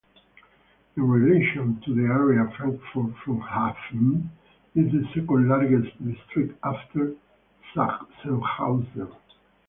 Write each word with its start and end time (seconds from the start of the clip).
In 0.97 1.03
relation 1.07 1.79
to 1.81 1.93
the 1.93 2.07
area 2.11 2.51
Frankfurt-Flughafen 2.57 4.29
is 4.73 4.91
the 4.91 5.03
second 5.13 5.47
largest 5.47 5.91
district 6.03 6.57
after 6.63 7.13
Sachsenhausen. 7.75 9.13